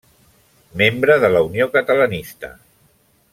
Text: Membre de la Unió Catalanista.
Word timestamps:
Membre 0.81 1.17
de 1.25 1.29
la 1.33 1.43
Unió 1.49 1.67
Catalanista. 1.77 2.51